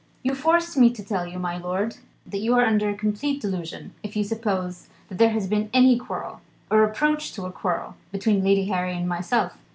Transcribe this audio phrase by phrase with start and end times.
[0.23, 3.93] "You force me to tell you, my lord, that you are under a complete delusion,
[4.01, 8.43] if you suppose that there has been any quarrel, or approach to a quarrel, between
[8.43, 9.59] Lady Harry and myself."